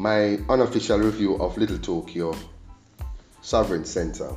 [0.00, 2.34] my unofficial review of Little Tokyo
[3.42, 4.34] Sovereign Center.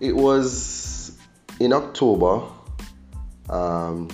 [0.00, 1.16] It was
[1.60, 2.42] in October
[3.48, 4.08] um,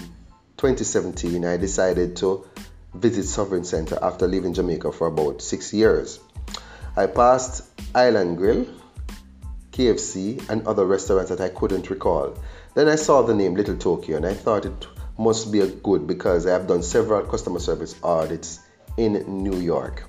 [0.58, 2.46] 2017, I decided to
[2.92, 6.20] visit Sovereign Center after leaving Jamaica for about six years.
[6.94, 8.66] I passed Island Grill,
[9.72, 12.36] KFC, and other restaurants that I couldn't recall.
[12.74, 14.86] Then I saw the name Little Tokyo and I thought it
[15.18, 18.60] must be a good because I have done several customer service audits
[18.96, 20.04] in New York.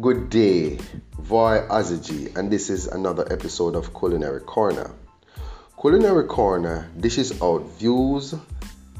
[0.00, 0.78] Good day,
[1.18, 4.90] Voy Aziji, and this is another episode of Culinary Corner.
[5.80, 8.34] Culinary Corner dishes out views,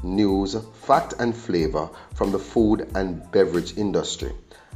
[0.03, 4.31] news, fact, and flavor from the food and beverage industry.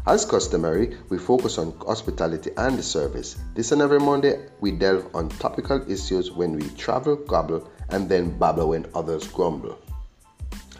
[0.07, 3.37] As customary, we focus on hospitality and the service.
[3.53, 8.37] This and every Monday, we delve on topical issues when we travel, gobble, and then
[8.39, 9.77] babble when others grumble.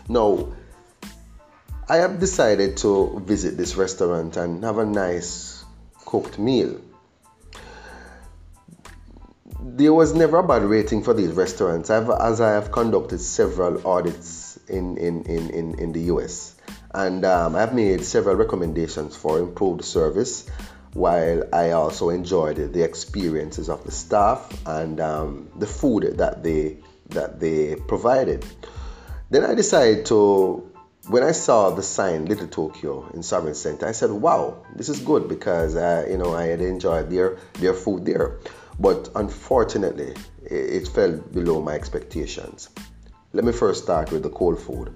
[0.10, 0.52] Now,
[1.92, 5.62] I have decided to visit this restaurant and have a nice
[6.06, 6.80] cooked meal.
[9.60, 13.86] There was never a bad rating for these restaurants I've, as I have conducted several
[13.86, 16.56] audits in, in, in, in, in the US.
[16.94, 20.48] And um, I've made several recommendations for improved service
[20.94, 26.78] while I also enjoyed the experiences of the staff and um, the food that they
[27.10, 28.46] that they provided.
[29.30, 30.71] Then I decided to
[31.12, 35.02] when I saw the sign Little Tokyo in Sovereign Center, I said, "Wow, this is
[35.02, 38.40] good because uh, you know I had enjoyed their their food there."
[38.80, 42.70] But unfortunately, it, it fell below my expectations.
[43.34, 44.94] Let me first start with the cold food.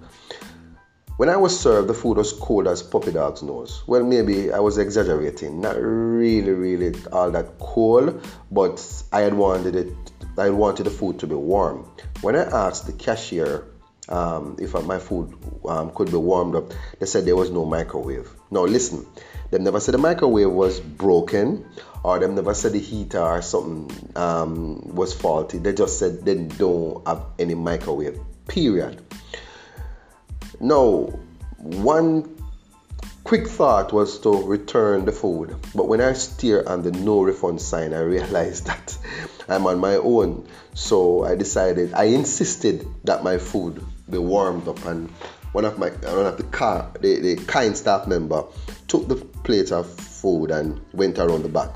[1.17, 3.83] When I was served, the food was cold as puppy dog's nose.
[3.85, 5.59] Well, maybe I was exaggerating.
[5.59, 8.75] Not really, really all that cold, but
[9.11, 9.94] I had wanted it.
[10.38, 11.89] I wanted the food to be warm.
[12.22, 13.66] When I asked the cashier
[14.09, 15.33] um, if my food
[15.67, 18.29] um, could be warmed up, they said there was no microwave.
[18.51, 19.05] Now listen,
[19.51, 21.66] they never said the microwave was broken
[22.03, 25.57] or they never said the heater or something um, was faulty.
[25.57, 28.19] They just said they don't have any microwave.
[28.47, 29.01] Period.
[30.59, 31.09] Now,
[31.57, 32.38] one
[33.23, 37.59] quick thought was to return the food, but when I stare on the no refund
[37.59, 38.97] sign, I realized that
[39.49, 40.47] I'm on my own.
[40.75, 45.09] So I decided, I insisted that my food be warmed up, and
[45.51, 48.43] one of my one of the car the, the kind staff member
[48.88, 51.69] took the plate of food and went around the back.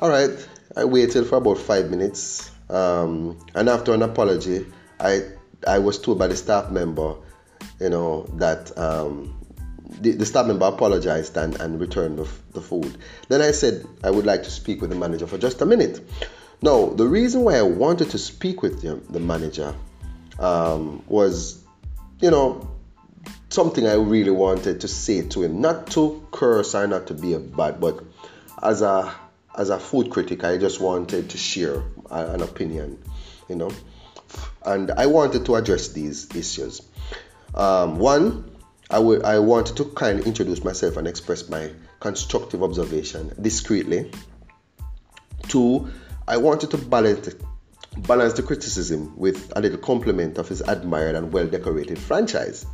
[0.00, 4.66] All right, I waited for about five minutes, um, and after an apology,
[5.00, 5.22] I
[5.66, 7.14] I was told by the staff member,
[7.80, 9.40] you know, that um,
[10.00, 12.96] the, the, staff member apologized and, and returned the, the food.
[13.28, 16.00] Then I said I would like to speak with the manager for just a minute.
[16.62, 19.74] Now, the reason why I wanted to speak with the, the manager
[20.38, 21.62] um, was,
[22.20, 22.70] you know,
[23.50, 25.60] something I really wanted to say to him.
[25.60, 28.02] Not to curse or not to be a bad, but
[28.62, 29.14] as a
[29.56, 32.98] as a food critic, I just wanted to share an opinion,
[33.48, 33.70] you know,
[34.66, 36.82] and I wanted to address these issues.
[37.54, 38.50] Um, one,
[38.90, 41.70] I, w- I wanted to kind of introduce myself and express my
[42.00, 44.10] constructive observation discreetly.
[45.48, 45.88] Two,
[46.26, 47.32] I wanted to balance
[47.98, 52.66] balance the criticism with a little compliment of his admired and well decorated franchise.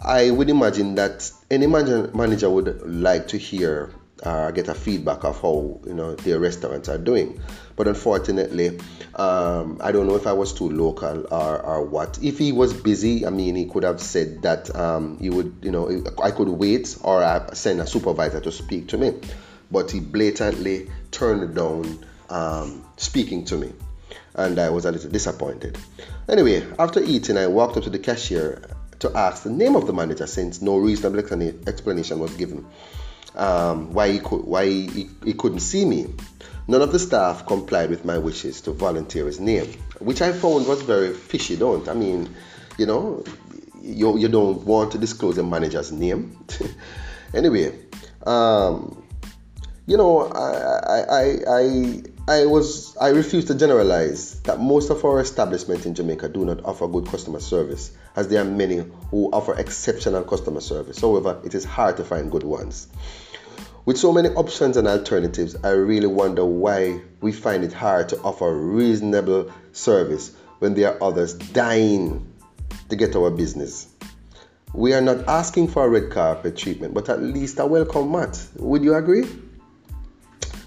[0.00, 5.40] I would imagine that any manager would like to hear uh, get a feedback of
[5.40, 7.40] how you know their restaurants are doing.
[7.76, 8.80] But unfortunately,
[9.16, 12.18] um, I don't know if I was too local or, or what.
[12.22, 15.72] If he was busy, I mean, he could have said that um, he would, you
[15.72, 19.14] know, I could wait or send a supervisor to speak to me.
[19.70, 23.72] But he blatantly turned down um, speaking to me
[24.34, 25.78] and I was a little disappointed.
[26.28, 28.62] Anyway, after eating, I walked up to the cashier
[29.00, 32.66] to ask the name of the manager since no reasonable explanation was given
[33.36, 36.06] um, why, he, could, why he, he couldn't see me.
[36.66, 39.66] None of the staff complied with my wishes to volunteer his name,
[39.98, 41.56] which I found was very fishy.
[41.56, 42.34] Don't I mean,
[42.78, 43.22] you know,
[43.82, 46.44] you, you don't want to disclose a manager's name.
[47.34, 47.78] anyway,
[48.26, 49.04] um,
[49.86, 50.50] you know, I,
[50.86, 56.30] I, I, I was I refuse to generalize that most of our establishments in Jamaica
[56.30, 61.00] do not offer good customer service, as there are many who offer exceptional customer service.
[61.00, 62.88] However, it is hard to find good ones.
[63.84, 68.20] With so many options and alternatives, I really wonder why we find it hard to
[68.20, 72.32] offer reasonable service when there are others dying
[72.88, 73.86] to get our business.
[74.72, 78.42] We are not asking for a red carpet treatment, but at least a welcome mat.
[78.56, 79.26] Would you agree?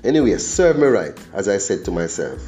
[0.03, 2.45] Anyway, serve me right, as I said to myself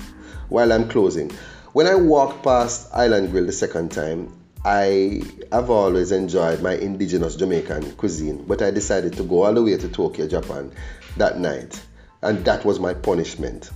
[0.50, 1.32] while I'm closing.
[1.74, 4.34] When I walked past Island Grill the second time,
[4.66, 9.64] I have always enjoyed my indigenous Jamaican cuisine, but I decided to go all the
[9.64, 10.72] way to Tokyo, Japan
[11.18, 11.82] that night,
[12.22, 13.70] and that was my punishment.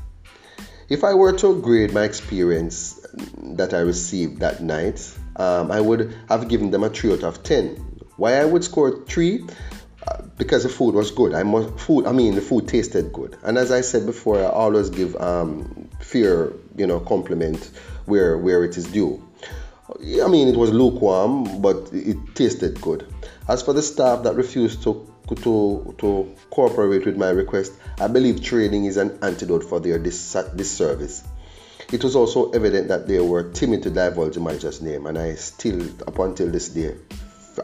[0.90, 3.00] If I were to grade my experience
[3.38, 7.44] that I received that night, um, I would have given them a 3 out of
[7.44, 8.02] 10.
[8.18, 9.46] Why I would score 3?
[10.06, 11.34] Uh, because the food was good.
[11.34, 12.06] I must food.
[12.06, 13.38] I mean, the food tasted good.
[13.44, 17.72] And as I said before, I always give um, fair, you know, compliment
[18.06, 19.24] where where it is due.
[20.24, 23.08] I mean, it was lukewarm, but it tasted good.
[23.48, 28.44] As for the staff that refused to to, to cooperate with my request, I believe
[28.44, 31.24] training is an antidote for their dis- disservice.
[31.92, 35.82] It was also evident that they were timid to divulge manager's name, and I still,
[36.08, 36.96] up until this day,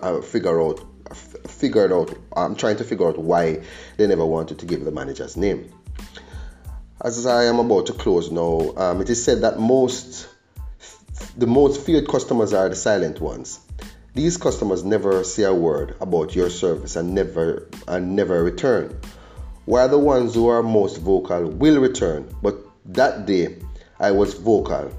[0.01, 2.15] I figure out, figured out.
[2.35, 3.63] I'm trying to figure out why
[3.97, 5.71] they never wanted to give the manager's name.
[7.01, 10.27] As I am about to close now, um, it is said that most
[11.37, 13.59] the most feared customers are the silent ones.
[14.13, 18.99] These customers never say a word about your service and never and never return.
[19.65, 23.57] While the ones who are most vocal will return, but that day
[23.99, 24.91] I was vocal.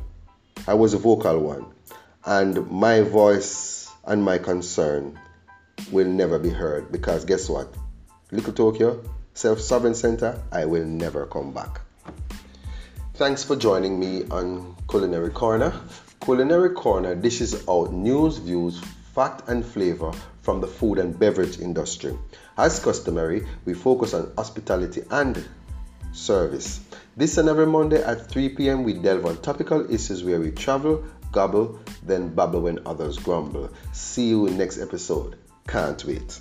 [0.67, 1.67] I was a vocal one.
[2.25, 5.19] And my voice and my concern
[5.91, 7.73] will never be heard because guess what?
[8.31, 9.03] Little Tokyo,
[9.35, 11.81] Self Sovereign Center, I will never come back.
[13.15, 15.73] Thanks for joining me on Culinary Corner.
[16.21, 18.81] Culinary Corner dishes out news, views,
[19.15, 20.13] fact, and flavor
[20.43, 22.17] from the food and beverage industry.
[22.57, 25.45] As customary, we focus on hospitality and
[26.13, 26.81] service.
[27.17, 31.05] This and every Monday at 3 p.m., we delve on topical issues where we travel,
[31.33, 33.71] gobble, then babble when others grumble.
[33.93, 35.37] See you in next episode.
[35.67, 36.41] Can't wait.